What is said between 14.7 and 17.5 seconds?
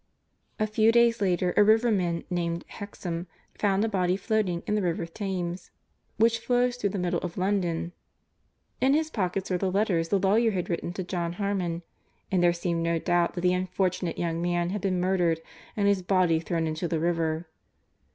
had been murdered and his body thrown into the river.